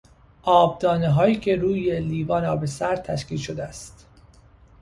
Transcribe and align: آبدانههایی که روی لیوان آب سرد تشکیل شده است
آبدانههایی 0.43 1.35
که 1.35 1.55
روی 1.55 1.99
لیوان 1.99 2.45
آب 2.45 2.65
سرد 2.65 3.03
تشکیل 3.03 3.37
شده 3.37 3.63
است 3.63 4.07